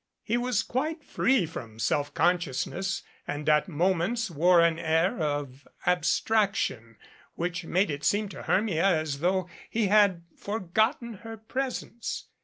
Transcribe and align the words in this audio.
He 0.23 0.35
was 0.35 0.63
quite 0.63 1.03
free 1.03 1.45
from 1.45 1.77
self 1.77 2.11
consciousness 2.15 3.03
and 3.27 3.47
at 3.47 3.67
moments 3.67 4.31
wore 4.31 4.59
an 4.59 4.79
air 4.79 5.19
of 5.21 5.67
abstraction 5.85 6.97
which 7.35 7.65
made 7.65 7.91
it 7.91 8.03
seem 8.03 8.27
to 8.29 8.41
Hermia 8.41 8.83
as 8.97 9.19
though 9.19 9.47
he 9.69 9.89
had 9.89 10.23
forgotten 10.35 11.19
her 11.19 11.37
presence. 11.37 12.29